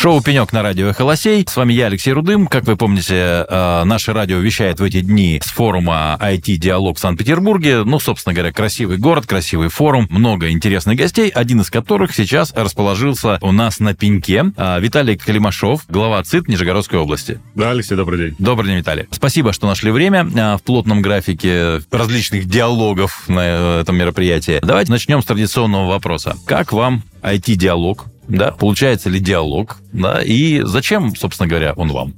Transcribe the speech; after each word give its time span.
Шоу 0.00 0.22
«Пенек» 0.22 0.50
на 0.54 0.62
радио 0.62 0.94
«Холосей». 0.94 1.44
С 1.46 1.54
вами 1.54 1.74
я, 1.74 1.84
Алексей 1.84 2.14
Рудым. 2.14 2.46
Как 2.46 2.64
вы 2.64 2.74
помните, 2.74 3.44
э, 3.46 3.84
наше 3.84 4.14
радио 4.14 4.38
вещает 4.38 4.80
в 4.80 4.82
эти 4.82 5.02
дни 5.02 5.38
с 5.44 5.50
форума 5.50 6.16
IT-диалог 6.18 6.96
в 6.96 7.00
Санкт-Петербурге. 7.00 7.84
Ну, 7.84 8.00
собственно 8.00 8.32
говоря, 8.32 8.50
красивый 8.50 8.96
город, 8.96 9.26
красивый 9.26 9.68
форум, 9.68 10.06
много 10.08 10.48
интересных 10.48 10.96
гостей, 10.96 11.28
один 11.28 11.60
из 11.60 11.68
которых 11.68 12.14
сейчас 12.14 12.54
расположился 12.56 13.38
у 13.42 13.52
нас 13.52 13.78
на 13.78 13.92
пеньке. 13.92 14.46
Э, 14.56 14.80
Виталий 14.80 15.18
Калимашов, 15.18 15.82
глава 15.90 16.24
ЦИТ 16.24 16.48
Нижегородской 16.48 16.98
области. 16.98 17.38
Да, 17.54 17.72
Алексей, 17.72 17.94
добрый 17.94 18.18
день. 18.20 18.36
Добрый 18.38 18.70
день, 18.70 18.78
Виталий. 18.78 19.04
Спасибо, 19.10 19.52
что 19.52 19.66
нашли 19.66 19.90
время 19.90 20.24
э, 20.24 20.56
в 20.56 20.62
плотном 20.62 21.02
графике 21.02 21.82
различных 21.90 22.46
диалогов 22.46 23.28
на 23.28 23.80
этом 23.80 23.98
мероприятии. 23.98 24.60
Давайте 24.62 24.92
начнем 24.92 25.20
с 25.20 25.26
традиционного 25.26 25.90
вопроса. 25.90 26.38
Как 26.46 26.72
вам 26.72 27.02
IT-диалог? 27.22 28.06
Да, 28.30 28.50
получается 28.52 29.08
ли 29.10 29.20
диалог, 29.20 29.78
да, 29.92 30.22
и 30.22 30.60
зачем, 30.62 31.14
собственно 31.16 31.48
говоря, 31.48 31.72
он 31.76 31.92
вам? 31.92 32.14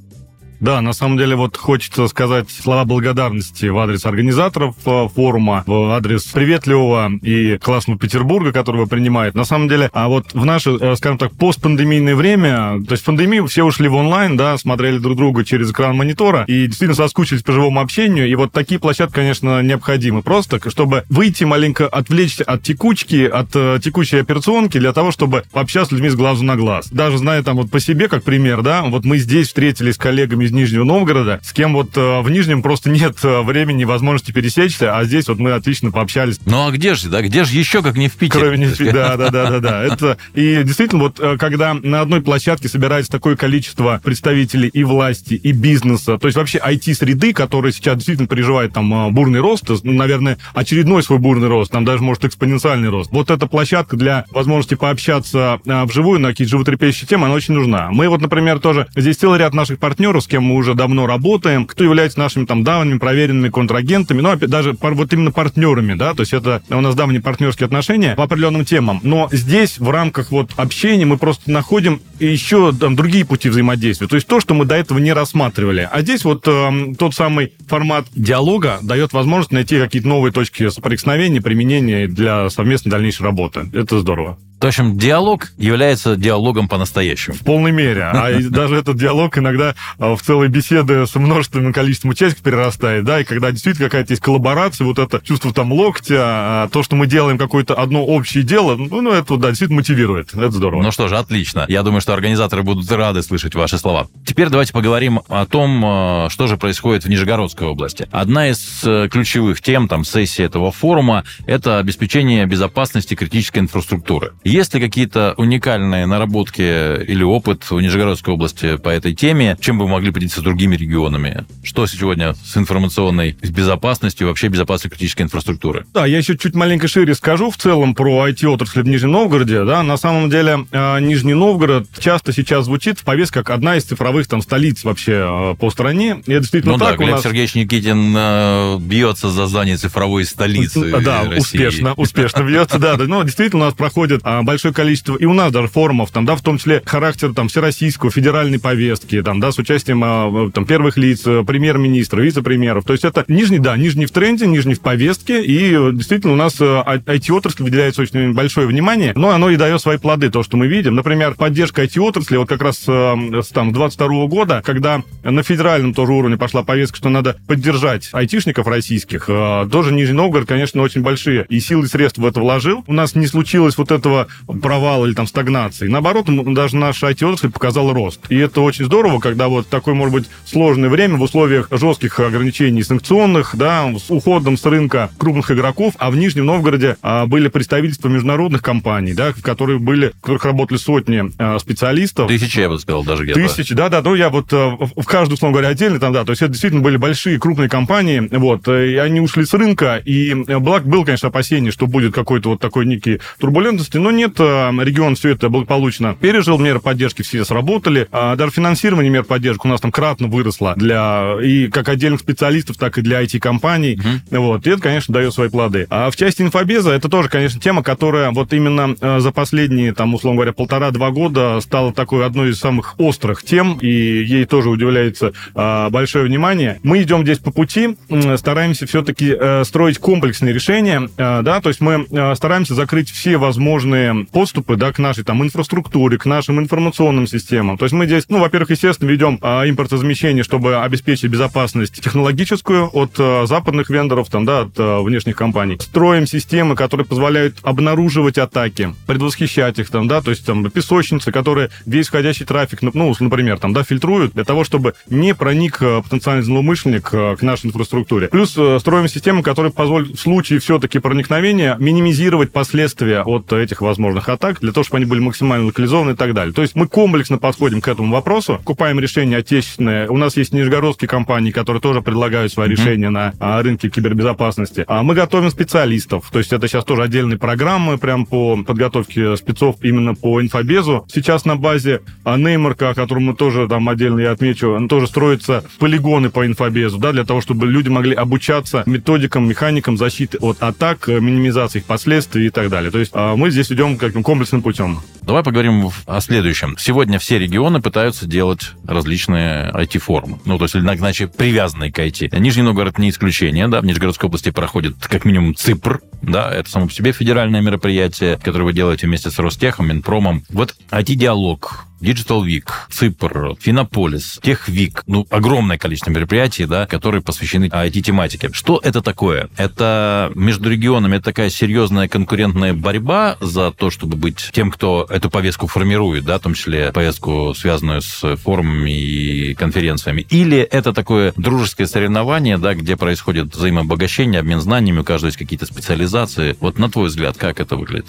Да, 0.62 0.80
на 0.80 0.92
самом 0.92 1.18
деле 1.18 1.34
вот 1.34 1.56
хочется 1.56 2.06
сказать 2.06 2.48
слова 2.48 2.84
благодарности 2.84 3.66
в 3.66 3.76
адрес 3.78 4.06
организаторов 4.06 4.76
э, 4.86 5.08
форума, 5.12 5.64
в 5.66 5.90
адрес 5.90 6.22
приветливого 6.22 7.10
и 7.20 7.58
классного 7.58 7.98
Петербурга, 7.98 8.52
которого 8.52 8.86
принимает. 8.86 9.34
На 9.34 9.44
самом 9.44 9.66
деле, 9.66 9.90
а 9.92 10.06
вот 10.06 10.32
в 10.34 10.44
наше, 10.44 10.70
э, 10.80 10.94
скажем 10.94 11.18
так, 11.18 11.32
постпандемийное 11.32 12.14
время, 12.14 12.80
то 12.86 12.92
есть 12.92 13.02
в 13.02 13.06
пандемию 13.06 13.48
все 13.48 13.64
ушли 13.64 13.88
в 13.88 13.96
онлайн, 13.96 14.36
да, 14.36 14.56
смотрели 14.56 14.98
друг 14.98 15.16
друга 15.16 15.44
через 15.44 15.72
экран 15.72 15.96
монитора 15.96 16.44
и 16.46 16.66
действительно 16.68 16.94
соскучились 16.94 17.42
по 17.42 17.50
живому 17.50 17.80
общению. 17.80 18.28
И 18.28 18.34
вот 18.36 18.52
такие 18.52 18.78
площадки, 18.78 19.14
конечно, 19.14 19.62
необходимы. 19.62 20.22
Просто, 20.22 20.60
чтобы 20.70 21.02
выйти 21.08 21.42
маленько, 21.42 21.88
отвлечься 21.88 22.44
от 22.44 22.62
текучки, 22.62 23.26
от 23.26 23.48
э, 23.56 23.80
текущей 23.82 24.18
операционки 24.18 24.78
для 24.78 24.92
того, 24.92 25.10
чтобы 25.10 25.42
пообщаться 25.50 25.88
с 25.88 25.92
людьми 25.92 26.08
с 26.08 26.14
глазу 26.14 26.44
на 26.44 26.54
глаз. 26.54 26.86
Даже 26.92 27.18
зная 27.18 27.42
там 27.42 27.56
вот 27.56 27.68
по 27.68 27.80
себе, 27.80 28.06
как 28.06 28.22
пример, 28.22 28.62
да, 28.62 28.82
вот 28.82 29.04
мы 29.04 29.18
здесь 29.18 29.48
встретились 29.48 29.96
с 29.96 29.98
коллегами 29.98 30.51
из 30.52 30.54
Нижнего 30.54 30.84
Новгорода, 30.84 31.40
с 31.42 31.52
кем 31.52 31.72
вот 31.72 31.96
э, 31.96 32.20
в 32.20 32.30
Нижнем 32.30 32.62
просто 32.62 32.90
нет 32.90 33.16
э, 33.22 33.40
времени, 33.40 33.84
возможности 33.84 34.32
пересечься, 34.32 34.96
а 34.96 35.04
здесь 35.04 35.28
вот 35.28 35.38
мы 35.38 35.52
отлично 35.52 35.90
пообщались. 35.90 36.38
Ну 36.44 36.66
а 36.66 36.70
где 36.70 36.94
же, 36.94 37.08
да, 37.08 37.22
где 37.22 37.44
же 37.44 37.56
еще, 37.56 37.82
как 37.82 37.96
не 37.96 38.08
в 38.08 38.14
Питере? 38.14 38.40
Кроме 38.40 38.58
не 38.58 38.66
в 38.66 38.72
Питере, 38.72 38.92
да, 38.92 39.16
да, 39.16 39.30
да, 39.30 39.50
да, 39.50 39.60
да. 39.60 39.82
Это, 39.82 40.18
и 40.34 40.62
действительно, 40.62 41.02
вот 41.02 41.18
э, 41.18 41.36
когда 41.38 41.74
на 41.74 42.02
одной 42.02 42.20
площадке 42.20 42.68
собирается 42.68 43.10
такое 43.10 43.34
количество 43.34 44.00
представителей 44.04 44.68
и 44.68 44.84
власти, 44.84 45.34
и 45.34 45.52
бизнеса, 45.52 46.18
то 46.18 46.28
есть 46.28 46.36
вообще 46.36 46.58
IT-среды, 46.58 47.32
которые 47.32 47.72
сейчас 47.72 47.96
действительно 47.96 48.28
переживают 48.28 48.74
там 48.74 49.14
бурный 49.14 49.40
рост, 49.40 49.64
наверное, 49.82 50.38
очередной 50.54 51.02
свой 51.02 51.18
бурный 51.18 51.48
рост, 51.48 51.72
там 51.72 51.84
даже, 51.84 52.02
может, 52.02 52.24
экспоненциальный 52.26 52.90
рост. 52.90 53.10
Вот 53.10 53.30
эта 53.30 53.46
площадка 53.46 53.96
для 53.96 54.26
возможности 54.30 54.74
пообщаться 54.74 55.60
вживую 55.64 56.20
на 56.20 56.28
какие-то 56.28 56.50
животрепещущие 56.50 57.08
темы, 57.08 57.26
она 57.26 57.34
очень 57.34 57.54
нужна. 57.54 57.88
Мы 57.90 58.08
вот, 58.08 58.20
например, 58.20 58.58
тоже, 58.58 58.86
здесь 58.94 59.16
целый 59.16 59.38
ряд 59.38 59.54
наших 59.54 59.78
партнеров, 59.78 60.24
с 60.24 60.26
кем 60.26 60.41
мы 60.42 60.56
уже 60.56 60.74
давно 60.74 61.06
работаем, 61.06 61.66
кто 61.66 61.84
является 61.84 62.18
нашими 62.18 62.44
там 62.44 62.64
давними 62.64 62.98
проверенными 62.98 63.48
контрагентами, 63.48 64.20
ну, 64.20 64.30
опять 64.30 64.50
даже 64.50 64.76
вот 64.80 65.12
именно 65.12 65.30
партнерами, 65.30 65.94
да, 65.94 66.14
то 66.14 66.20
есть 66.20 66.32
это 66.32 66.62
у 66.70 66.80
нас 66.80 66.94
давние 66.94 67.20
партнерские 67.20 67.66
отношения 67.66 68.14
по 68.14 68.24
определенным 68.24 68.64
темам. 68.64 69.00
Но 69.02 69.28
здесь 69.32 69.78
в 69.78 69.90
рамках 69.90 70.30
вот 70.30 70.50
общения 70.56 71.04
мы 71.04 71.16
просто 71.16 71.50
находим 71.50 72.00
еще 72.20 72.72
там 72.72 72.96
другие 72.96 73.24
пути 73.24 73.48
взаимодействия, 73.48 74.08
то 74.08 74.16
есть 74.16 74.26
то, 74.26 74.40
что 74.40 74.54
мы 74.54 74.64
до 74.64 74.74
этого 74.74 74.98
не 74.98 75.12
рассматривали. 75.12 75.88
А 75.90 76.00
здесь 76.02 76.24
вот 76.24 76.46
э, 76.46 76.94
тот 76.98 77.14
самый 77.14 77.52
формат 77.68 78.06
диалога 78.14 78.78
дает 78.82 79.12
возможность 79.12 79.52
найти 79.52 79.78
какие-то 79.78 80.08
новые 80.08 80.32
точки 80.32 80.68
соприкосновения, 80.68 81.40
применения 81.40 82.06
для 82.06 82.50
совместной 82.50 82.90
дальнейшей 82.90 83.24
работы. 83.24 83.68
Это 83.72 83.98
здорово. 84.00 84.38
В 84.62 84.66
общем, 84.66 84.96
диалог 84.96 85.48
является 85.58 86.14
диалогом 86.14 86.68
по-настоящему. 86.68 87.36
В 87.36 87.40
полной 87.40 87.72
мере. 87.72 88.04
А 88.04 88.30
даже 88.48 88.76
этот 88.76 88.96
диалог 88.96 89.36
иногда 89.36 89.74
а, 89.98 90.14
в 90.14 90.22
целой 90.22 90.46
беседы 90.46 91.04
с 91.04 91.16
множественным 91.16 91.72
количеством 91.72 92.12
участников 92.12 92.44
перерастает, 92.44 93.04
да, 93.04 93.20
и 93.20 93.24
когда 93.24 93.50
действительно 93.50 93.88
какая-то 93.88 94.12
есть 94.12 94.22
коллаборация, 94.22 94.86
вот 94.86 95.00
это 95.00 95.20
чувство 95.24 95.52
там 95.52 95.72
локтя, 95.72 96.16
а, 96.20 96.68
то, 96.68 96.84
что 96.84 96.94
мы 96.94 97.08
делаем 97.08 97.38
какое-то 97.38 97.74
одно 97.74 98.04
общее 98.04 98.44
дело, 98.44 98.76
ну, 98.76 99.02
ну 99.02 99.10
это, 99.10 99.36
да, 99.36 99.48
действительно 99.48 99.78
мотивирует. 99.78 100.32
Это 100.32 100.52
здорово. 100.52 100.80
Ну 100.80 100.92
что 100.92 101.08
же, 101.08 101.18
отлично. 101.18 101.64
Я 101.68 101.82
думаю, 101.82 102.00
что 102.00 102.14
организаторы 102.14 102.62
будут 102.62 102.90
рады 102.92 103.22
слышать 103.22 103.56
ваши 103.56 103.78
слова. 103.78 104.06
Теперь 104.24 104.48
давайте 104.48 104.72
поговорим 104.72 105.22
о 105.28 105.44
том, 105.44 105.82
а, 105.84 106.28
что 106.30 106.46
же 106.46 106.56
происходит 106.56 107.04
в 107.04 107.08
Нижегородской 107.08 107.66
области. 107.66 108.06
Одна 108.12 108.48
из 108.48 108.82
э, 108.84 109.08
ключевых 109.10 109.60
тем, 109.60 109.88
там, 109.88 110.04
сессии 110.04 110.44
этого 110.44 110.70
форума, 110.70 111.24
это 111.46 111.78
обеспечение 111.80 112.46
безопасности 112.46 113.14
критической 113.16 113.60
инфраструктуры. 113.60 114.34
Есть 114.52 114.74
ли 114.74 114.80
какие-то 114.80 115.32
уникальные 115.38 116.04
наработки 116.04 116.60
или 116.60 117.22
опыт 117.22 117.70
в 117.70 117.80
Нижегородской 117.80 118.34
области 118.34 118.76
по 118.76 118.90
этой 118.90 119.14
теме? 119.14 119.56
Чем 119.58 119.78
бы 119.78 119.86
вы 119.86 119.92
могли 119.92 120.10
поделиться 120.10 120.40
с 120.40 120.42
другими 120.42 120.76
регионами? 120.76 121.46
Что 121.64 121.86
сегодня 121.86 122.34
с 122.34 122.54
информационной 122.58 123.32
безопасностью, 123.32 124.28
вообще 124.28 124.48
безопасностью 124.48 124.90
критической 124.90 125.24
инфраструктуры? 125.24 125.86
Да, 125.94 126.04
я 126.04 126.18
еще 126.18 126.36
чуть 126.36 126.54
маленько 126.54 126.86
шире 126.86 127.14
скажу 127.14 127.50
в 127.50 127.56
целом 127.56 127.94
про 127.94 128.28
IT-отрасль 128.28 128.82
в 128.82 128.86
Нижнем 128.86 129.12
Новгороде. 129.12 129.64
Да, 129.64 129.82
на 129.82 129.96
самом 129.96 130.28
деле 130.28 130.66
э, 130.70 131.00
Нижний 131.00 131.32
Новгород 131.32 131.86
часто 131.98 132.34
сейчас 132.34 132.66
звучит 132.66 132.98
в 132.98 133.04
повестке 133.04 133.38
как 133.38 133.48
одна 133.48 133.76
из 133.76 133.84
цифровых 133.84 134.26
там 134.26 134.42
столиц 134.42 134.84
вообще 134.84 135.52
э, 135.52 135.54
по 135.58 135.70
стране. 135.70 136.22
И 136.26 136.30
это 136.30 136.40
действительно 136.40 136.74
ну 136.74 136.78
так. 136.78 136.98
да, 136.98 137.04
Глеб 137.04 137.14
нас... 137.14 137.22
Сергеевич 137.22 137.54
Никитин 137.54 138.12
э, 138.14 138.78
бьется 138.80 139.30
за 139.30 139.46
здание 139.46 139.78
цифровой 139.78 140.26
столицы 140.26 141.00
Да, 141.00 141.22
России. 141.22 141.38
успешно, 141.38 141.94
успешно 141.94 142.42
бьется, 142.42 142.78
да. 142.78 142.98
Но 142.98 143.22
действительно 143.22 143.62
у 143.62 143.66
нас 143.68 143.74
проходит 143.74 144.20
большое 144.44 144.74
количество, 144.74 145.16
и 145.16 145.24
у 145.24 145.32
нас 145.32 145.52
даже 145.52 145.68
форумов, 145.68 146.10
там, 146.10 146.24
да, 146.24 146.36
в 146.36 146.42
том 146.42 146.58
числе 146.58 146.82
характер 146.84 147.32
там 147.34 147.48
всероссийского, 147.48 148.10
федеральной 148.10 148.58
повестки, 148.58 149.22
там, 149.22 149.40
да, 149.40 149.52
с 149.52 149.58
участием 149.58 150.02
а, 150.04 150.50
там, 150.50 150.64
первых 150.64 150.96
лиц, 150.96 151.22
э, 151.26 151.44
премьер-министра, 151.46 152.20
вице-премьеров. 152.20 152.84
То 152.84 152.92
есть 152.92 153.04
это 153.04 153.24
нижний, 153.28 153.58
да, 153.58 153.76
нижний 153.76 154.06
в 154.06 154.10
тренде, 154.10 154.46
нижний 154.46 154.74
в 154.74 154.80
повестке, 154.80 155.42
и 155.42 155.74
э, 155.74 155.90
действительно 155.92 156.32
у 156.32 156.36
нас 156.36 156.60
IT-отрасль 156.60 157.62
э, 157.62 157.64
выделяется 157.64 158.02
очень 158.02 158.32
большое 158.34 158.66
внимание, 158.66 159.12
но 159.14 159.30
оно 159.30 159.50
и 159.50 159.56
дает 159.56 159.80
свои 159.80 159.98
плоды, 159.98 160.30
то, 160.30 160.42
что 160.42 160.56
мы 160.56 160.66
видим. 160.66 160.94
Например, 160.94 161.34
поддержка 161.34 161.84
IT-отрасли, 161.84 162.36
вот 162.36 162.48
как 162.48 162.62
раз 162.62 162.78
с 162.78 163.48
там 163.52 163.72
22 163.72 164.26
года, 164.26 164.62
когда 164.64 165.02
на 165.22 165.42
федеральном 165.42 165.94
тоже 165.94 166.12
уровне 166.12 166.36
пошла 166.36 166.62
повестка, 166.62 166.96
что 166.96 167.08
надо 167.08 167.36
поддержать 167.46 168.08
айтишников 168.12 168.66
российских, 168.66 169.26
тоже 169.26 169.92
Нижний 169.92 170.14
Новгород, 170.14 170.48
конечно, 170.48 170.82
очень 170.82 171.02
большие 171.02 171.46
и 171.48 171.60
силы 171.60 171.84
и 171.84 171.88
средства 171.88 172.22
в 172.22 172.26
это 172.26 172.40
вложил. 172.40 172.84
У 172.86 172.92
нас 172.92 173.14
не 173.14 173.26
случилось 173.26 173.76
вот 173.78 173.90
этого 173.90 174.28
провала 174.60 175.06
или 175.06 175.14
там 175.14 175.26
стагнации. 175.26 175.88
Наоборот, 175.88 176.26
даже 176.28 176.76
наша 176.76 177.10
IT-отрасль 177.10 177.50
показала 177.50 177.94
рост. 177.94 178.20
И 178.28 178.36
это 178.36 178.60
очень 178.60 178.84
здорово, 178.84 179.20
когда 179.20 179.48
вот 179.48 179.68
такое, 179.68 179.94
может 179.94 180.14
быть, 180.14 180.26
сложное 180.44 180.88
время 180.88 181.16
в 181.16 181.22
условиях 181.22 181.68
жестких 181.70 182.18
ограничений 182.20 182.82
санкционных, 182.82 183.56
да, 183.56 183.92
с 183.98 184.10
уходом 184.10 184.56
с 184.56 184.64
рынка 184.64 185.10
крупных 185.18 185.50
игроков, 185.50 185.94
а 185.98 186.10
в 186.10 186.16
Нижнем 186.16 186.46
Новгороде 186.46 186.96
а, 187.02 187.26
были 187.26 187.48
представительства 187.48 188.08
международных 188.08 188.62
компаний, 188.62 189.14
да, 189.14 189.32
в 189.32 189.42
которых 189.42 189.80
были, 189.80 190.08
в 190.08 190.20
которых 190.20 190.44
работали 190.44 190.78
сотни 190.78 191.32
а, 191.38 191.58
специалистов. 191.58 192.28
Тысячи, 192.28 192.60
я 192.60 192.68
бы 192.68 192.78
сказал, 192.78 193.04
даже 193.04 193.24
где-то. 193.24 193.40
Тысячи, 193.40 193.74
да-да, 193.74 194.02
ну 194.02 194.14
я 194.14 194.28
вот 194.30 194.52
а, 194.52 194.76
в 194.76 195.04
каждую, 195.04 195.36
условно 195.36 195.54
говоря, 195.54 195.68
отдельно 195.68 195.98
там, 195.98 196.12
да, 196.12 196.24
то 196.24 196.30
есть 196.30 196.42
это 196.42 196.52
действительно 196.52 196.82
были 196.82 196.96
большие, 196.96 197.38
крупные 197.38 197.68
компании, 197.68 198.28
вот, 198.30 198.68
и 198.68 198.96
они 198.96 199.20
ушли 199.20 199.44
с 199.44 199.54
рынка, 199.54 199.96
и 199.96 200.34
благ 200.34 200.86
был, 200.86 201.04
конечно, 201.04 201.28
опасение, 201.28 201.72
что 201.72 201.86
будет 201.86 202.14
какой-то 202.14 202.50
вот 202.50 202.60
такой 202.60 202.86
некий 202.86 203.20
турбулентности, 203.38 203.96
но 203.96 204.10
нет, 204.22 204.38
регион 204.38 205.16
все 205.16 205.30
это 205.30 205.48
благополучно 205.48 206.16
пережил, 206.18 206.58
меры 206.58 206.80
поддержки 206.80 207.22
все 207.22 207.44
сработали, 207.44 208.08
а 208.12 208.36
даже 208.36 208.52
финансирование 208.52 209.10
мер 209.10 209.24
поддержки 209.24 209.66
у 209.66 209.70
нас 209.70 209.80
там 209.80 209.90
кратно 209.90 210.28
выросло 210.28 210.74
для 210.76 211.36
и 211.42 211.68
как 211.68 211.88
отдельных 211.88 212.20
специалистов, 212.20 212.76
так 212.76 212.98
и 212.98 213.02
для 213.02 213.22
IT-компаний, 213.22 213.98
угу. 213.98 214.42
вот, 214.42 214.66
и 214.66 214.70
это, 214.70 214.80
конечно, 214.80 215.12
дает 215.12 215.34
свои 215.34 215.48
плоды. 215.48 215.86
А 215.90 216.10
в 216.10 216.16
части 216.16 216.42
инфобеза 216.42 216.92
это 216.92 217.08
тоже, 217.08 217.28
конечно, 217.28 217.60
тема, 217.60 217.82
которая 217.82 218.30
вот 218.30 218.52
именно 218.52 218.94
э, 219.00 219.20
за 219.20 219.32
последние, 219.32 219.92
там, 219.92 220.14
условно 220.14 220.36
говоря, 220.36 220.52
полтора-два 220.52 221.10
года 221.10 221.58
стала 221.60 221.92
такой 221.92 222.24
одной 222.24 222.50
из 222.50 222.58
самых 222.58 222.94
острых 222.98 223.42
тем, 223.42 223.78
и 223.78 223.88
ей 223.88 224.44
тоже 224.44 224.70
удивляется 224.70 225.32
а, 225.54 225.90
большое 225.90 226.24
внимание. 226.26 226.78
Мы 226.82 227.02
идем 227.02 227.22
здесь 227.22 227.38
по 227.38 227.50
пути, 227.50 227.96
стараемся 228.36 228.86
все-таки 228.86 229.34
э, 229.38 229.64
строить 229.64 229.98
комплексные 229.98 230.54
решения, 230.54 231.08
э, 231.16 231.42
да, 231.42 231.60
то 231.60 231.68
есть 231.68 231.80
мы 231.80 232.06
стараемся 232.36 232.74
закрыть 232.74 233.10
все 233.10 233.36
возможные 233.36 234.01
различные 234.02 234.26
поступы, 234.26 234.76
да, 234.76 234.92
к 234.92 234.98
нашей 234.98 235.24
там 235.24 235.42
инфраструктуре, 235.42 236.18
к 236.18 236.26
нашим 236.26 236.60
информационным 236.60 237.26
системам. 237.26 237.78
То 237.78 237.84
есть 237.84 237.94
мы 237.94 238.06
здесь, 238.06 238.24
ну, 238.28 238.40
во-первых, 238.40 238.70
естественно, 238.70 239.08
ведем 239.08 239.38
а, 239.42 239.68
импортозамещение, 239.68 240.44
чтобы 240.44 240.76
обеспечить 240.76 241.30
безопасность 241.30 242.00
технологическую 242.00 242.88
от 242.92 243.12
а, 243.18 243.46
западных 243.46 243.90
вендоров, 243.90 244.28
там, 244.28 244.44
да, 244.44 244.60
от 244.60 244.72
а, 244.78 245.02
внешних 245.02 245.36
компаний. 245.36 245.78
Строим 245.80 246.26
системы, 246.26 246.74
которые 246.76 247.06
позволяют 247.06 247.58
обнаруживать 247.62 248.38
атаки, 248.38 248.94
предвосхищать 249.06 249.78
их, 249.78 249.90
там, 249.90 250.08
да, 250.08 250.20
то 250.20 250.30
есть 250.30 250.44
там 250.44 250.70
песочницы, 250.70 251.32
которые 251.32 251.70
весь 251.86 252.08
входящий 252.08 252.46
трафик, 252.46 252.82
ну, 252.82 252.90
ну 252.94 253.14
например, 253.20 253.58
там, 253.58 253.72
да, 253.72 253.84
фильтруют 253.84 254.34
для 254.34 254.44
того, 254.44 254.64
чтобы 254.64 254.94
не 255.08 255.34
проник 255.34 255.78
потенциальный 255.78 256.42
злоумышленник 256.42 257.08
к 257.10 257.38
нашей 257.42 257.66
инфраструктуре. 257.66 258.28
Плюс 258.28 258.50
строим 258.50 259.08
системы, 259.08 259.42
которые 259.42 259.72
позволят 259.72 260.08
в 260.08 260.20
случае 260.20 260.58
все-таки 260.58 260.98
проникновения 260.98 261.76
минимизировать 261.78 262.52
последствия 262.52 263.22
от 263.22 263.52
этих 263.52 263.80
возможных 263.92 264.28
атак, 264.28 264.60
для 264.60 264.72
того, 264.72 264.84
чтобы 264.84 264.98
они 264.98 265.06
были 265.06 265.20
максимально 265.20 265.66
локализованы 265.66 266.12
и 266.12 266.14
так 266.14 266.34
далее. 266.34 266.54
То 266.54 266.62
есть 266.62 266.74
мы 266.74 266.86
комплексно 266.86 267.38
подходим 267.38 267.80
к 267.80 267.88
этому 267.88 268.12
вопросу, 268.12 268.60
купаем 268.64 268.98
решения 268.98 269.36
отечественные. 269.38 270.08
У 270.08 270.16
нас 270.16 270.36
есть 270.36 270.52
нижегородские 270.52 271.08
компании, 271.08 271.50
которые 271.50 271.80
тоже 271.80 272.00
предлагают 272.00 272.52
свои 272.52 272.68
mm-hmm. 272.68 272.70
решения 272.70 273.10
на 273.10 273.34
а, 273.38 273.62
рынке 273.62 273.90
кибербезопасности. 273.90 274.84
А 274.88 275.02
мы 275.02 275.14
готовим 275.14 275.50
специалистов. 275.50 276.30
То 276.32 276.38
есть 276.38 276.52
это 276.52 276.68
сейчас 276.68 276.84
тоже 276.84 277.02
отдельные 277.02 277.38
программы 277.38 277.98
прям 277.98 278.24
по 278.24 278.62
подготовке 278.62 279.36
спецов 279.36 279.76
именно 279.82 280.14
по 280.14 280.40
инфобезу. 280.40 281.04
Сейчас 281.12 281.44
на 281.44 281.56
базе 281.56 282.00
а, 282.24 282.38
Неймарка, 282.38 282.90
о 282.90 282.94
котором 282.94 283.24
мы 283.24 283.34
тоже 283.34 283.68
там 283.68 283.88
отдельно 283.88 284.20
я 284.20 284.30
отмечу, 284.30 284.86
тоже 284.88 285.06
строятся 285.06 285.64
полигоны 285.78 286.30
по 286.30 286.46
инфобезу, 286.46 286.98
да, 286.98 287.12
для 287.12 287.24
того, 287.24 287.40
чтобы 287.40 287.66
люди 287.66 287.88
могли 287.88 288.14
обучаться 288.14 288.84
методикам, 288.86 289.48
механикам 289.48 289.96
защиты 289.96 290.38
от 290.38 290.62
атак, 290.62 291.08
минимизации 291.08 291.80
их 291.80 291.84
последствий 291.84 292.46
и 292.46 292.50
так 292.50 292.68
далее. 292.70 292.90
То 292.90 292.98
есть 292.98 293.10
а, 293.14 293.36
мы 293.36 293.50
здесь 293.50 293.70
идем 293.72 293.81
как 293.98 294.14
комплексным 294.22 294.62
путем. 294.62 295.00
Давай 295.22 295.44
поговорим 295.44 295.90
о 296.06 296.20
следующем. 296.20 296.76
Сегодня 296.78 297.18
все 297.20 297.38
регионы 297.38 297.80
пытаются 297.80 298.26
делать 298.26 298.72
различные 298.86 299.70
IT-формы. 299.70 300.40
Ну, 300.44 300.58
то 300.58 300.64
есть, 300.64 300.74
иначе 300.74 301.28
привязанные 301.28 301.92
к 301.92 301.98
IT. 301.98 302.36
Нижний 302.38 302.62
Новгород 302.62 302.98
не 302.98 303.10
исключение, 303.10 303.68
да, 303.68 303.80
в 303.80 303.84
Нижегородской 303.84 304.26
области 304.26 304.50
проходит 304.50 304.96
как 305.00 305.24
минимум 305.24 305.54
ЦИПР, 305.54 306.00
да, 306.22 306.52
это 306.52 306.68
само 306.68 306.86
по 306.86 306.92
себе 306.92 307.12
федеральное 307.12 307.60
мероприятие, 307.60 308.36
которое 308.38 308.64
вы 308.64 308.72
делаете 308.72 309.06
вместе 309.06 309.30
с 309.30 309.38
Ростехом, 309.38 309.88
Минпромом. 309.88 310.44
Вот 310.50 310.74
IT-диалог, 310.90 311.86
Digital 312.00 312.44
Week, 312.44 312.68
ЦИПР, 312.90 313.56
Финополис, 313.60 314.40
Техвик, 314.42 315.04
ну, 315.06 315.26
огромное 315.30 315.78
количество 315.78 316.10
мероприятий, 316.10 316.66
да, 316.66 316.86
которые 316.86 317.22
посвящены 317.22 317.66
IT-тематике. 317.66 318.50
Что 318.52 318.80
это 318.82 319.02
такое? 319.02 319.48
Это 319.56 320.32
между 320.34 320.68
регионами 320.68 321.18
такая 321.18 321.48
серьезная 321.48 322.08
конкурентная 322.08 322.74
борьба 322.74 323.36
за 323.40 323.70
то, 323.70 323.90
чтобы 323.90 324.16
быть 324.16 324.50
тем, 324.52 324.70
кто 324.72 325.06
эту 325.12 325.30
повестку 325.30 325.66
формирует, 325.66 326.24
да, 326.24 326.38
в 326.38 326.42
том 326.42 326.54
числе 326.54 326.90
повестку, 326.92 327.54
связанную 327.54 328.00
с 328.00 328.36
форумами 328.36 328.90
и 328.90 329.54
конференциями. 329.54 330.26
Или 330.30 330.58
это 330.58 330.92
такое 330.92 331.32
дружеское 331.36 331.86
соревнование, 331.86 332.58
да, 332.58 332.74
где 332.74 332.96
происходит 332.96 333.54
взаимообогащение, 333.54 334.40
обмен 334.40 334.60
знаниями, 334.60 335.00
у 335.00 335.04
каждого 335.04 335.28
есть 335.28 335.38
какие-то 335.38 335.66
специализации. 335.66 336.56
Вот 336.60 336.78
на 336.78 336.90
твой 336.90 337.08
взгляд, 337.08 337.36
как 337.36 337.60
это 337.60 337.76
выглядит? 337.76 338.06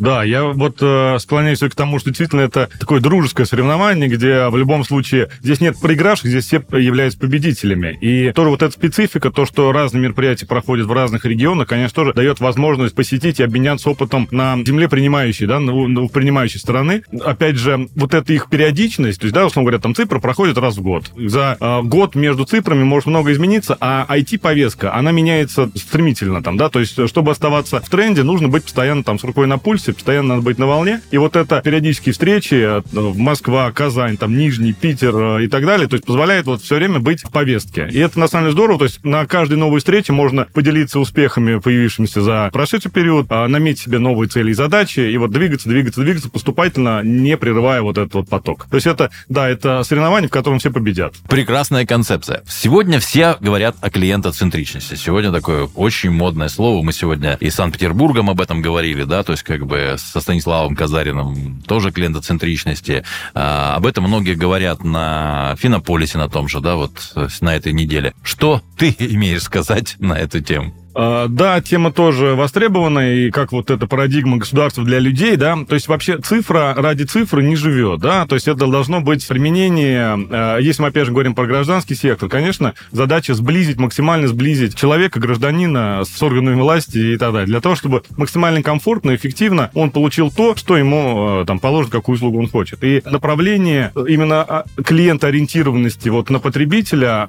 Да, 0.00 0.24
я 0.24 0.44
вот 0.44 0.78
э, 0.80 1.18
склоняюсь 1.18 1.60
к 1.60 1.74
тому, 1.74 1.98
что 1.98 2.08
действительно 2.08 2.40
это 2.40 2.70
такое 2.80 3.00
дружеское 3.00 3.44
соревнование, 3.44 4.08
где 4.08 4.48
в 4.48 4.56
любом 4.56 4.82
случае 4.82 5.28
здесь 5.42 5.60
нет 5.60 5.78
проигравших, 5.78 6.30
здесь 6.30 6.46
все 6.46 6.64
являются 6.72 7.18
победителями. 7.18 7.98
И 8.00 8.32
тоже 8.32 8.48
вот 8.48 8.62
эта 8.62 8.72
специфика, 8.72 9.30
то, 9.30 9.44
что 9.44 9.72
разные 9.72 10.02
мероприятия 10.02 10.46
проходят 10.46 10.86
в 10.86 10.92
разных 10.92 11.26
регионах, 11.26 11.68
конечно, 11.68 11.94
тоже 11.94 12.14
дает 12.14 12.40
возможность 12.40 12.94
посетить 12.94 13.40
и 13.40 13.42
обменяться 13.42 13.90
опытом 13.90 14.26
на 14.30 14.56
земле 14.64 14.88
принимающей, 14.88 15.46
да, 15.46 15.60
на 15.60 16.08
принимающей 16.08 16.58
стороны. 16.58 17.02
Опять 17.22 17.56
же, 17.56 17.86
вот 17.94 18.14
эта 18.14 18.32
их 18.32 18.48
периодичность, 18.48 19.20
то 19.20 19.26
есть, 19.26 19.34
да, 19.34 19.44
условно 19.44 19.70
говоря, 19.70 19.82
там 19.82 19.94
цифры 19.94 20.18
проходят 20.18 20.56
раз 20.56 20.78
в 20.78 20.82
год. 20.82 21.12
За 21.14 21.58
э, 21.60 21.82
год 21.82 22.14
между 22.14 22.46
цифрами 22.46 22.84
может 22.84 23.06
много 23.06 23.32
измениться, 23.32 23.76
а 23.80 24.06
IT-повестка, 24.08 24.94
она 24.94 25.12
меняется 25.12 25.70
стремительно 25.74 26.42
там, 26.42 26.56
да, 26.56 26.70
то 26.70 26.80
есть, 26.80 27.06
чтобы 27.06 27.32
оставаться 27.32 27.82
в 27.82 27.88
тренде, 27.90 28.22
нужно 28.22 28.48
быть 28.48 28.64
постоянно 28.64 29.04
там 29.04 29.18
с 29.18 29.24
рукой 29.24 29.46
на 29.46 29.58
пульсе, 29.58 29.89
пульсе, 29.90 29.94
постоянно 29.94 30.28
надо 30.30 30.42
быть 30.42 30.58
на 30.58 30.66
волне. 30.66 31.00
И 31.10 31.18
вот 31.18 31.36
это 31.36 31.60
периодические 31.62 32.12
встречи, 32.12 32.54
э, 32.54 32.82
Москва, 32.92 33.70
Казань, 33.72 34.16
там, 34.16 34.36
Нижний, 34.36 34.72
Питер 34.72 35.14
э, 35.16 35.44
и 35.44 35.48
так 35.48 35.64
далее, 35.64 35.88
то 35.88 35.94
есть 35.94 36.06
позволяет 36.06 36.46
вот 36.46 36.62
все 36.62 36.76
время 36.76 36.98
быть 36.98 37.22
в 37.22 37.30
повестке. 37.30 37.88
И 37.90 37.98
это 37.98 38.18
на 38.18 38.28
самом 38.28 38.44
деле 38.46 38.52
здорово, 38.52 38.78
то 38.78 38.84
есть 38.84 39.04
на 39.04 39.26
каждой 39.26 39.58
новой 39.58 39.78
встрече 39.78 40.12
можно 40.12 40.46
поделиться 40.52 41.00
успехами, 41.00 41.58
появившимися 41.58 42.22
за 42.22 42.50
прошедший 42.52 42.90
период, 42.90 43.26
а, 43.30 43.48
наметить 43.48 43.82
себе 43.82 43.98
новые 43.98 44.28
цели 44.28 44.50
и 44.50 44.54
задачи, 44.54 45.00
и 45.00 45.16
вот 45.16 45.30
двигаться, 45.30 45.68
двигаться, 45.68 46.00
двигаться 46.00 46.30
поступательно, 46.30 47.02
не 47.02 47.36
прерывая 47.36 47.82
вот 47.82 47.98
этот 47.98 48.14
вот 48.14 48.28
поток. 48.28 48.66
То 48.70 48.76
есть 48.76 48.86
это, 48.86 49.10
да, 49.28 49.48
это 49.48 49.82
соревнование, 49.82 50.28
в 50.28 50.32
котором 50.32 50.58
все 50.58 50.70
победят. 50.70 51.14
Прекрасная 51.28 51.86
концепция. 51.86 52.42
Сегодня 52.48 53.00
все 53.00 53.36
говорят 53.40 53.76
о 53.80 53.90
клиентоцентричности. 53.90 54.94
Сегодня 54.94 55.32
такое 55.32 55.68
очень 55.74 56.10
модное 56.10 56.48
слово. 56.48 56.82
Мы 56.82 56.92
сегодня 56.92 57.36
и 57.40 57.50
Санкт-Петербургом 57.50 58.30
об 58.30 58.40
этом 58.40 58.62
говорили, 58.62 59.04
да, 59.04 59.22
то 59.22 59.32
есть 59.32 59.42
как 59.42 59.66
бы 59.66 59.79
со 59.96 60.20
Станиславом 60.20 60.74
Казарином, 60.74 61.62
тоже 61.66 61.92
клиентоцентричности. 61.92 63.04
А, 63.34 63.76
об 63.76 63.86
этом 63.86 64.04
многие 64.04 64.34
говорят 64.34 64.84
на 64.84 65.56
Финополисе 65.58 66.18
на 66.18 66.28
том 66.28 66.48
же, 66.48 66.60
да, 66.60 66.76
вот 66.76 67.12
на 67.40 67.54
этой 67.54 67.72
неделе. 67.72 68.14
Что 68.22 68.62
ты 68.76 68.90
имеешь 68.98 69.42
сказать 69.42 69.96
на 69.98 70.14
эту 70.14 70.40
тему? 70.40 70.74
А, 70.94 71.28
да, 71.28 71.60
тема 71.60 71.92
тоже 71.92 72.34
востребована, 72.34 73.14
и 73.14 73.30
как 73.30 73.52
вот 73.52 73.70
эта 73.70 73.86
парадигма 73.86 74.38
государства 74.38 74.84
для 74.84 74.98
людей, 74.98 75.36
да, 75.36 75.56
то 75.68 75.74
есть 75.74 75.86
вообще 75.88 76.18
цифра 76.18 76.74
ради 76.76 77.04
цифры 77.04 77.44
не 77.44 77.54
живет, 77.54 78.00
да, 78.00 78.26
то 78.26 78.34
есть 78.34 78.48
это 78.48 78.66
должно 78.66 79.00
быть 79.00 79.26
применение, 79.26 80.18
а, 80.30 80.58
если 80.58 80.82
мы 80.82 80.88
опять 80.88 81.06
же 81.06 81.12
говорим 81.12 81.34
про 81.34 81.46
гражданский 81.46 81.94
сектор, 81.94 82.28
конечно, 82.28 82.74
задача 82.90 83.34
сблизить, 83.34 83.78
максимально 83.78 84.26
сблизить 84.26 84.74
человека, 84.74 85.20
гражданина 85.20 86.02
с 86.04 86.20
органами 86.22 86.60
власти 86.60 86.98
и 86.98 87.16
так 87.16 87.32
далее, 87.32 87.46
для 87.46 87.60
того, 87.60 87.76
чтобы 87.76 88.02
максимально 88.16 88.62
комфортно, 88.62 89.14
эффективно 89.14 89.70
он 89.74 89.90
получил 89.90 90.30
то, 90.30 90.56
что 90.56 90.76
ему 90.76 91.40
а, 91.40 91.44
там 91.44 91.60
положит, 91.60 91.92
какую 91.92 92.16
услугу 92.16 92.40
он 92.40 92.48
хочет. 92.48 92.82
И 92.82 93.02
направление 93.04 93.92
именно 94.08 94.64
клиентоориентированности 94.84 96.08
вот 96.08 96.30
на 96.30 96.40
потребителя 96.40 97.28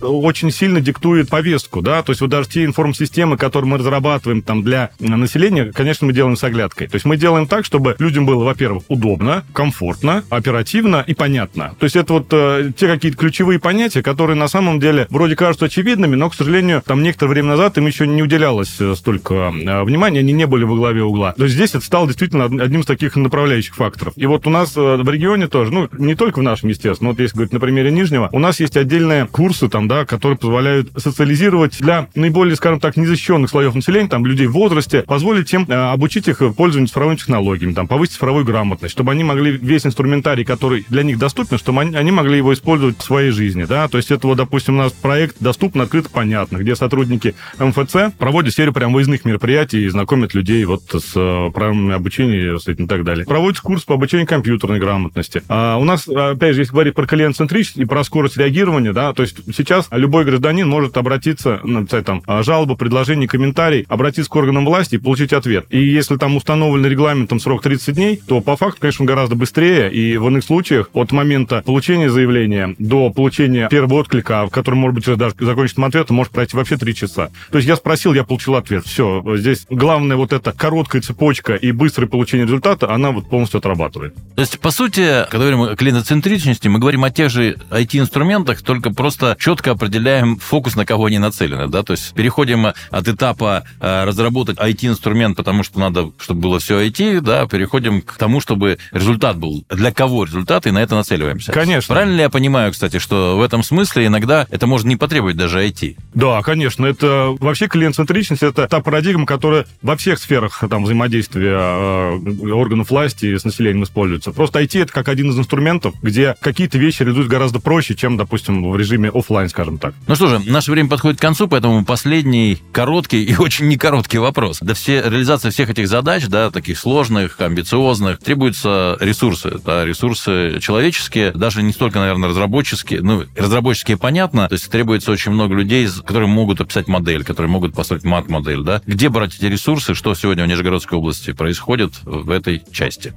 очень 0.00 0.50
сильно 0.50 0.80
диктует 0.80 1.30
повестку, 1.30 1.80
да, 1.80 2.02
то 2.02 2.10
есть 2.10 2.20
вот 2.20 2.30
даже 2.30 2.48
те 2.48 2.64
информации 2.64 2.97
системы, 2.98 3.36
которые 3.36 3.70
мы 3.70 3.78
разрабатываем 3.78 4.42
там 4.42 4.62
для 4.62 4.90
населения, 4.98 5.72
конечно, 5.72 6.06
мы 6.06 6.12
делаем 6.12 6.36
с 6.36 6.44
оглядкой. 6.44 6.88
То 6.88 6.96
есть 6.96 7.06
мы 7.06 7.16
делаем 7.16 7.46
так, 7.46 7.64
чтобы 7.64 7.96
людям 7.98 8.26
было, 8.26 8.44
во-первых, 8.44 8.84
удобно, 8.88 9.44
комфортно, 9.52 10.24
оперативно 10.30 11.04
и 11.06 11.14
понятно. 11.14 11.74
То 11.78 11.84
есть 11.84 11.96
это 11.96 12.12
вот 12.14 12.26
э, 12.32 12.72
те 12.76 12.86
какие-то 12.86 13.18
ключевые 13.18 13.58
понятия, 13.58 14.02
которые 14.02 14.36
на 14.36 14.48
самом 14.48 14.80
деле 14.80 15.06
вроде 15.10 15.36
кажутся 15.36 15.66
очевидными, 15.66 16.16
но, 16.16 16.30
к 16.30 16.34
сожалению, 16.34 16.82
там 16.84 17.02
некоторое 17.02 17.30
время 17.30 17.48
назад 17.48 17.78
им 17.78 17.86
еще 17.86 18.06
не 18.06 18.22
уделялось 18.22 18.76
э, 18.80 18.94
столько 18.96 19.34
э, 19.34 19.82
внимания, 19.82 20.20
они 20.20 20.32
не 20.32 20.46
были 20.46 20.64
во 20.64 20.76
главе 20.76 21.02
угла. 21.02 21.32
То 21.36 21.44
есть 21.44 21.54
здесь 21.54 21.70
это 21.70 21.84
стало 21.84 22.06
действительно 22.06 22.44
одним 22.44 22.80
из 22.80 22.86
таких 22.86 23.16
направляющих 23.16 23.74
факторов. 23.74 24.12
И 24.16 24.26
вот 24.26 24.46
у 24.46 24.50
нас 24.50 24.76
э, 24.76 24.96
в 24.96 25.08
регионе 25.08 25.48
тоже, 25.48 25.72
ну, 25.72 25.88
не 25.98 26.14
только 26.14 26.40
в 26.40 26.42
нашем, 26.42 26.68
естественно, 26.68 27.10
вот 27.10 27.20
если 27.20 27.36
говорить 27.36 27.52
на 27.52 27.60
примере 27.60 27.90
Нижнего, 27.90 28.28
у 28.32 28.38
нас 28.38 28.60
есть 28.60 28.76
отдельные 28.76 29.26
курсы 29.26 29.68
там, 29.68 29.88
да, 29.88 30.04
которые 30.04 30.38
позволяют 30.38 30.90
социализировать 30.96 31.78
для 31.78 32.08
наиболее, 32.14 32.56
скажем 32.56 32.80
так, 32.80 32.87
так 32.88 32.96
незащищенных 32.96 33.50
слоев 33.50 33.74
населения, 33.74 34.08
там, 34.08 34.24
людей 34.24 34.46
в 34.46 34.52
возрасте, 34.52 35.02
позволить 35.02 35.52
им 35.52 35.66
э, 35.68 35.74
обучить 35.74 36.26
их 36.26 36.38
пользованию 36.56 36.88
цифровыми 36.88 37.16
технологиями, 37.16 37.74
там, 37.74 37.86
повысить 37.86 38.14
цифровую 38.14 38.46
грамотность, 38.46 38.92
чтобы 38.92 39.12
они 39.12 39.24
могли 39.24 39.52
весь 39.52 39.84
инструментарий, 39.84 40.44
который 40.44 40.86
для 40.88 41.02
них 41.02 41.18
доступен, 41.18 41.58
чтобы 41.58 41.82
они, 41.82 41.94
они 41.94 42.10
могли 42.10 42.38
его 42.38 42.54
использовать 42.54 42.98
в 42.98 43.02
своей 43.02 43.30
жизни, 43.30 43.64
да, 43.64 43.88
то 43.88 43.98
есть 43.98 44.10
это 44.10 44.26
вот, 44.26 44.36
допустим, 44.36 44.76
у 44.76 44.78
нас 44.78 44.92
проект 44.92 45.36
доступно, 45.40 45.82
открыто, 45.84 46.08
понятно, 46.10 46.56
где 46.56 46.74
сотрудники 46.76 47.34
МФЦ 47.58 48.14
проводят 48.16 48.54
серию 48.54 48.72
прям 48.72 48.94
выездных 48.94 49.26
мероприятий 49.26 49.84
и 49.84 49.88
знакомят 49.88 50.32
людей 50.32 50.64
вот 50.64 50.84
с 50.90 51.12
э, 51.14 51.50
программами 51.52 51.94
обучения 51.94 52.58
с 52.58 52.68
этим 52.68 52.86
и 52.86 52.88
так 52.88 53.04
далее. 53.04 53.26
Проводится 53.26 53.62
курс 53.62 53.84
по 53.84 53.94
обучению 53.94 54.26
компьютерной 54.26 54.78
грамотности. 54.78 55.42
А 55.48 55.76
у 55.76 55.84
нас, 55.84 56.08
опять 56.08 56.54
же, 56.54 56.62
если 56.62 56.72
говорить 56.72 56.94
про 56.94 57.06
клиент-центричность 57.06 57.78
и 57.78 57.84
про 57.84 58.02
скорость 58.02 58.38
реагирования, 58.38 58.94
да, 58.94 59.12
то 59.12 59.22
есть 59.22 59.36
сейчас 59.54 59.88
любой 59.90 60.24
гражданин 60.24 60.66
может 60.66 60.96
обратиться, 60.96 61.60
написать 61.64 62.06
там 62.06 62.22
жалобу 62.42 62.77
предложений, 62.78 63.26
комментарий, 63.26 63.84
обратиться 63.88 64.30
к 64.30 64.36
органам 64.36 64.64
власти 64.64 64.96
и 64.96 64.98
получить 64.98 65.32
ответ. 65.32 65.66
И 65.70 65.80
если 65.80 66.16
там 66.16 66.36
установлен 66.36 66.86
регламентом 66.86 67.40
срок 67.40 67.62
30 67.62 67.94
дней, 67.94 68.22
то 68.26 68.40
по 68.40 68.56
факту, 68.56 68.80
конечно, 68.80 69.04
гораздо 69.04 69.34
быстрее. 69.34 69.92
И 69.92 70.16
в 70.16 70.26
иных 70.28 70.44
случаях 70.44 70.90
от 70.92 71.12
момента 71.12 71.62
получения 71.64 72.10
заявления 72.10 72.74
до 72.78 73.10
получения 73.10 73.68
первого 73.68 73.94
отклика, 73.94 74.46
в 74.46 74.50
котором, 74.50 74.78
может 74.78 74.94
быть, 74.94 75.18
даже 75.18 75.34
законченным 75.38 75.88
ответом, 75.88 76.16
может 76.16 76.32
пройти 76.32 76.56
вообще 76.56 76.76
3 76.76 76.94
часа. 76.94 77.30
То 77.50 77.58
есть 77.58 77.68
я 77.68 77.76
спросил, 77.76 78.14
я 78.14 78.24
получил 78.24 78.54
ответ. 78.54 78.84
Все, 78.86 79.22
здесь 79.36 79.66
главное 79.68 80.16
вот 80.16 80.32
эта 80.32 80.52
короткая 80.52 81.02
цепочка 81.02 81.54
и 81.54 81.72
быстрое 81.72 82.08
получение 82.08 82.46
результата, 82.46 82.90
она 82.90 83.10
вот 83.10 83.28
полностью 83.28 83.58
отрабатывает. 83.58 84.14
То 84.34 84.40
есть, 84.40 84.58
по 84.60 84.70
сути, 84.70 85.26
когда 85.30 85.38
говорим 85.46 85.62
о 85.62 85.76
клиентоцентричности, 85.76 86.68
мы 86.68 86.78
говорим 86.78 87.04
о 87.04 87.10
тех 87.10 87.30
же 87.30 87.56
IT-инструментах, 87.70 88.62
только 88.62 88.90
просто 88.90 89.36
четко 89.38 89.72
определяем 89.72 90.36
фокус, 90.36 90.76
на 90.76 90.86
кого 90.86 91.06
они 91.06 91.18
нацелены. 91.18 91.68
Да? 91.68 91.82
То 91.82 91.92
есть 91.92 92.14
переходим 92.14 92.67
видимо, 92.68 92.74
от 92.90 93.08
этапа 93.08 93.64
э, 93.80 94.04
разработать 94.04 94.58
IT-инструмент, 94.58 95.36
потому 95.36 95.62
что 95.62 95.78
надо, 95.78 96.12
чтобы 96.18 96.40
было 96.40 96.58
все 96.58 96.86
IT, 96.86 97.20
да, 97.20 97.46
переходим 97.46 98.02
к 98.02 98.16
тому, 98.16 98.40
чтобы 98.40 98.78
результат 98.92 99.36
был. 99.36 99.64
Для 99.68 99.92
кого 99.92 100.24
результат, 100.24 100.66
и 100.66 100.70
на 100.70 100.78
это 100.78 100.94
нацеливаемся. 100.94 101.52
Конечно. 101.52 101.94
Правильно 101.94 102.16
ли 102.16 102.22
я 102.22 102.30
понимаю, 102.30 102.72
кстати, 102.72 102.98
что 102.98 103.36
в 103.36 103.42
этом 103.42 103.62
смысле 103.62 104.06
иногда 104.06 104.46
это 104.50 104.66
может 104.66 104.86
не 104.86 104.96
потребовать 104.96 105.36
даже 105.36 105.64
IT? 105.64 105.96
Да, 106.18 106.42
конечно. 106.42 106.84
Это 106.84 107.36
вообще 107.38 107.68
клиент-центричность, 107.68 108.42
это 108.42 108.66
та 108.66 108.80
парадигма, 108.80 109.24
которая 109.24 109.66
во 109.82 109.96
всех 109.96 110.18
сферах 110.18 110.64
там, 110.68 110.82
взаимодействия 110.82 111.56
э, 111.56 112.50
органов 112.50 112.90
власти 112.90 113.36
с 113.36 113.44
населением 113.44 113.84
используется. 113.84 114.32
Просто 114.32 114.60
IT 114.60 114.82
это 114.82 114.92
как 114.92 115.08
один 115.08 115.30
из 115.30 115.38
инструментов, 115.38 115.94
где 116.02 116.34
какие-то 116.40 116.76
вещи 116.76 117.02
реализуют 117.02 117.28
гораздо 117.28 117.60
проще, 117.60 117.94
чем, 117.94 118.16
допустим, 118.16 118.68
в 118.68 118.76
режиме 118.76 119.10
офлайн, 119.14 119.48
скажем 119.48 119.78
так. 119.78 119.94
Ну 120.08 120.16
что 120.16 120.26
же, 120.26 120.40
наше 120.40 120.72
время 120.72 120.88
подходит 120.88 121.18
к 121.18 121.22
концу, 121.22 121.46
поэтому 121.46 121.84
последний 121.84 122.58
короткий 122.72 123.22
и 123.22 123.36
очень 123.38 123.68
не 123.68 123.76
короткий 123.76 124.18
вопрос. 124.18 124.58
Да 124.60 124.74
все, 124.74 125.00
реализация 125.02 125.52
всех 125.52 125.70
этих 125.70 125.86
задач, 125.86 126.26
да, 126.26 126.50
таких 126.50 126.80
сложных, 126.80 127.40
амбициозных, 127.40 128.18
требуются 128.18 128.96
ресурсы, 128.98 129.60
да, 129.64 129.84
ресурсы 129.84 130.58
человеческие, 130.58 131.30
даже 131.30 131.62
не 131.62 131.72
столько, 131.72 132.00
наверное, 132.00 132.30
разработческие, 132.30 133.02
ну, 133.02 133.22
разработческие 133.36 133.98
понятно, 133.98 134.48
то 134.48 134.54
есть 134.54 134.68
требуется 134.68 135.12
очень 135.12 135.30
много 135.30 135.54
людей, 135.54 135.86
которые 136.08 136.30
могут 136.30 136.58
описать 136.58 136.88
модель, 136.88 137.22
которые 137.22 137.50
могут 137.50 137.74
построить 137.74 138.02
мат-модель, 138.02 138.62
да. 138.62 138.80
Где 138.86 139.10
брать 139.10 139.36
эти 139.36 139.44
ресурсы, 139.44 139.92
что 139.92 140.14
сегодня 140.14 140.44
в 140.44 140.46
Нижегородской 140.46 140.96
области 140.96 141.34
происходит 141.34 142.02
в 142.02 142.30
этой 142.30 142.62
части? 142.72 143.12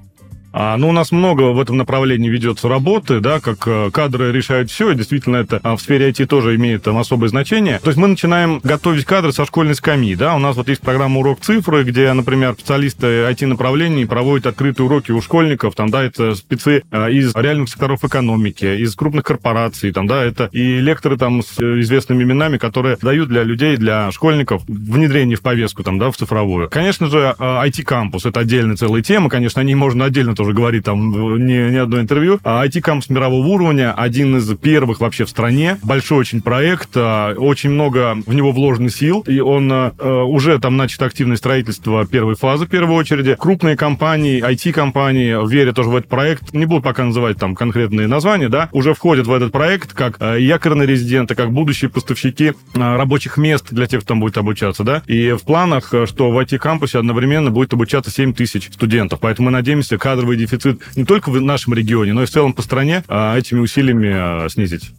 А, 0.54 0.76
ну, 0.78 0.90
у 0.90 0.92
нас 0.92 1.12
много 1.12 1.44
в 1.54 1.60
этом 1.60 1.78
направлении 1.78 2.30
ведется 2.30 2.68
работы, 2.68 3.20
да, 3.20 3.40
как 3.40 3.66
э, 3.68 3.90
кадры 3.92 4.32
решают 4.32 4.70
все, 4.70 4.92
и 4.92 4.96
действительно 4.96 5.38
это 5.38 5.60
а, 5.64 5.76
в 5.76 5.82
сфере 5.82 6.10
IT 6.10 6.26
тоже 6.26 6.56
имеет 6.56 6.84
там 6.84 6.98
особое 6.98 7.30
значение. 7.30 7.80
То 7.80 7.90
есть 7.90 7.98
мы 7.98 8.08
начинаем 8.08 8.60
готовить 8.64 9.06
кадры 9.06 9.32
со 9.32 9.46
школьной 9.46 9.76
скамьи, 9.76 10.16
да, 10.16 10.36
у 10.36 10.40
нас 10.40 10.58
вот 10.58 10.68
есть 10.68 10.82
программа 10.82 11.20
«Урок 11.20 11.40
цифры», 11.40 11.84
где, 11.84 12.12
например, 12.12 12.54
специалисты 12.54 13.08
IT-направлений 13.08 14.06
проводят 14.06 14.48
открытые 14.48 14.88
уроки 14.88 15.12
у 15.12 15.22
школьников, 15.22 15.76
там, 15.76 15.90
да, 15.90 16.04
это 16.04 16.36
спецы 16.36 16.84
а, 16.92 17.08
из 17.08 17.34
реальных 17.36 17.70
секторов 17.70 18.04
экономики, 18.04 18.66
из 18.66 18.94
крупных 18.96 19.24
корпораций, 19.24 19.94
там, 19.94 20.08
да, 20.08 20.24
это 20.24 20.50
и 20.52 20.80
лекторы 20.80 21.18
там 21.18 21.44
с 21.44 21.60
известными 21.60 22.24
именами, 22.24 22.58
которые 22.58 22.98
дают 23.02 23.30
для 23.30 23.44
людей, 23.44 23.78
для 23.78 24.12
школьников 24.12 24.64
внедрение 24.68 25.38
в 25.38 25.42
повестку, 25.42 25.84
там, 25.84 25.98
да, 25.98 26.12
в 26.12 26.18
цифровую. 26.18 26.70
Конечно 26.70 27.08
же, 27.08 27.36
IT-кампус, 27.40 28.26
это 28.26 28.42
отдельная 28.42 28.76
целая 28.76 29.02
тема, 29.02 29.30
конечно, 29.30 29.62
о 29.62 29.64
ней 29.64 29.76
можно 29.76 30.06
отдельно 30.06 30.36
тоже 30.42 30.54
говорит 30.54 30.86
там 30.86 31.46
не, 31.46 31.70
не 31.70 31.78
одно 31.78 32.00
интервью. 32.00 32.40
А 32.44 32.66
IT-кампус 32.66 33.12
мирового 33.12 33.46
уровня, 33.46 33.94
один 33.94 34.38
из 34.38 34.48
первых 34.58 35.00
вообще 35.00 35.26
в 35.26 35.30
стране. 35.30 35.78
Большой 35.84 36.18
очень 36.18 36.42
проект, 36.42 36.90
а, 36.96 37.36
очень 37.36 37.70
много 37.70 38.18
в 38.26 38.34
него 38.34 38.52
вложено 38.52 38.90
сил, 38.90 39.24
и 39.28 39.40
он 39.40 39.72
а, 39.72 39.94
а, 40.00 40.24
уже 40.24 40.58
там 40.58 40.78
начато 40.78 41.06
активное 41.06 41.38
строительство 41.38 42.08
первой 42.08 42.34
фазы 42.34 42.66
в 42.66 42.70
первой 42.70 42.96
очереди. 42.96 43.36
Крупные 43.38 43.78
компании, 43.78 44.44
IT-компании 44.44 45.48
верят 45.48 45.76
тоже 45.76 45.90
в 45.90 45.96
этот 45.96 46.10
проект, 46.10 46.54
не 46.54 46.66
буду 46.66 46.82
пока 46.82 47.04
называть 47.04 47.38
там 47.38 47.54
конкретные 47.54 48.08
названия, 48.08 48.50
да, 48.50 48.68
уже 48.72 48.96
входят 48.96 49.28
в 49.28 49.34
этот 49.34 49.52
проект 49.52 49.94
как 49.94 50.20
якорные 50.20 50.88
резиденты, 50.88 51.36
как 51.36 51.52
будущие 51.52 51.92
поставщики 51.92 52.54
рабочих 52.74 53.38
мест 53.38 53.68
для 53.70 53.86
тех, 53.86 54.00
кто 54.00 54.14
там 54.14 54.22
будет 54.22 54.40
обучаться, 54.40 54.84
да. 54.84 55.04
И 55.06 55.34
в 55.34 55.44
планах, 55.44 55.94
что 56.06 56.32
в 56.32 56.40
IT-кампусе 56.40 56.98
одновременно 56.98 57.52
будет 57.52 57.74
обучаться 57.74 58.10
7 58.10 58.34
тысяч 58.34 58.70
студентов. 58.74 59.20
Поэтому 59.20 59.46
мы 59.46 59.52
надеемся, 59.52 60.00
кадровый 60.00 60.31
кадровый 60.32 60.38
дефицит 60.38 60.82
не 60.96 61.06
только 61.06 61.30
в 61.30 61.42
нашем 61.42 61.74
регионе, 61.74 62.14
но 62.14 62.24
и 62.24 62.26
в 62.26 62.30
целом 62.30 62.54
по 62.54 62.62
стране 62.62 63.04
а, 63.08 63.38
этими 63.38 63.60
усилиями 63.60 64.12
а, 64.14 64.48
снизить. 64.50 64.92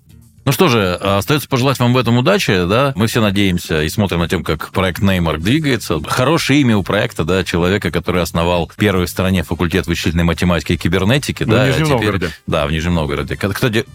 Ну 0.45 0.51
что 0.51 0.67
же, 0.67 0.95
остается 0.95 1.49
пожелать 1.49 1.79
вам 1.79 1.93
в 1.93 1.97
этом 1.97 2.19
удачи, 2.19 2.67
да. 2.67 2.93
Мы 2.97 3.07
все 3.07 3.21
надеемся 3.21 3.83
и 3.83 3.89
смотрим 3.89 4.19
на 4.19 4.29
тем, 4.29 4.43
как 4.43 4.73
проект 4.73 5.01
Неймар 5.01 5.39
двигается. 5.39 6.01
Хорошее 6.05 6.61
имя 6.63 6.77
у 6.77 6.83
проекта, 6.83 7.25
да, 7.25 7.45
человека, 7.45 7.93
который 7.93 8.23
основал 8.23 8.71
первый 8.77 9.07
в 9.07 9.09
стране 9.09 9.45
факультет 9.45 9.87
вычислительной 9.87 10.25
математики 10.25 10.73
и 10.73 10.77
кибернетики, 10.77 11.45
да. 11.45 11.65
В 11.65 11.67
Нижнем 11.69 11.85
теперь, 11.85 11.93
Новгороде. 11.93 12.31
Да, 12.49 12.67
в 12.67 12.73
Нижнем 12.73 12.95
Новгороде. 12.95 13.39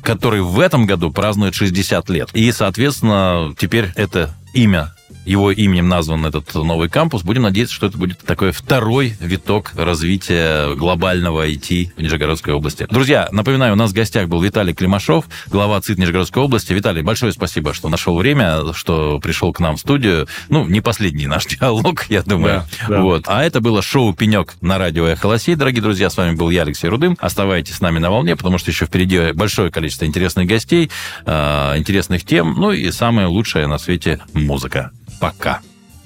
Который 0.01 0.41
в 0.41 0.59
этом 0.61 0.85
году 0.85 1.11
празднует 1.11 1.53
60 1.53 2.09
лет. 2.09 2.29
И, 2.33 2.49
соответственно, 2.53 3.53
теперь 3.57 3.89
это 3.95 4.33
имя 4.53 4.93
его 5.27 5.51
именем 5.51 5.89
назван 5.89 6.25
этот 6.25 6.53
новый 6.55 6.89
кампус. 6.89 7.23
Будем 7.23 7.43
надеяться, 7.43 7.75
что 7.75 7.87
это 7.87 7.97
будет 7.97 8.19
такой 8.19 8.51
второй 8.51 9.15
виток 9.19 9.73
развития 9.75 10.73
глобального 10.75 11.47
IT 11.47 11.91
в 11.97 12.01
Нижегородской 12.01 12.53
области. 12.53 12.87
Друзья, 12.89 13.27
напоминаю, 13.31 13.73
у 13.73 13.75
нас 13.75 13.91
в 13.91 13.93
гостях 13.93 14.29
был 14.29 14.41
Виталий 14.41 14.73
Климашов, 14.73 15.25
глава 15.47 15.81
ЦИТ 15.81 15.97
Нижегородской 15.97 16.41
области. 16.41 16.71
Виталий, 16.71 17.01
большое 17.01 17.33
спасибо, 17.33 17.73
что 17.73 17.89
нашел 17.89 18.17
время, 18.17 18.73
что 18.73 19.19
пришел 19.19 19.51
к 19.51 19.59
нам 19.59 19.75
в 19.75 19.79
студию. 19.81 20.27
Ну, 20.47 20.65
не 20.65 20.79
последний 20.79 21.27
наш 21.27 21.45
диалог, 21.59 22.05
я 22.09 22.23
думаю. 22.23 22.65
Да, 22.87 22.95
да. 22.95 23.01
Вот. 23.01 23.23
А 23.27 23.43
это 23.43 23.59
было 23.59 23.81
шоу 23.81 24.13
«Пенек» 24.13 24.55
на 24.61 24.77
радио 24.77 25.07
«Эхолосей». 25.07 25.55
Дорогие 25.55 25.81
друзья, 25.81 26.09
с 26.09 26.15
вами 26.15 26.35
был 26.35 26.49
я, 26.49 26.61
Алексей 26.61 26.87
Рудым. 26.87 27.17
Оставайтесь 27.19 27.75
с 27.75 27.81
нами 27.81 27.99
на 27.99 28.09
волне, 28.09 28.37
потому 28.37 28.57
что 28.57 28.71
еще 28.71 28.85
впереди 28.85 29.33
большое 29.33 29.71
количество 29.71 30.05
интересных 30.05 30.47
гостей, 30.47 30.89
э, 31.25 31.77
интересных 31.77 32.23
тем, 32.23 32.55
ну 32.57 32.71
и 32.71 32.91
самая 32.91 33.27
лучшая 33.27 33.67
на 33.67 33.77
свете 33.77 34.21
музыка. 34.33 34.91
Пока. 35.19 35.59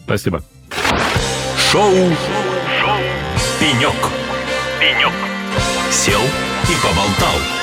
Спасибо. 0.06 0.44
Шоу, 1.72 1.94
Шоу. 2.80 2.98
«Пенек». 3.60 3.96
«Пенек». 4.80 5.14
Сел 5.92 6.22
и 6.22 6.76
поболтал. 6.82 7.61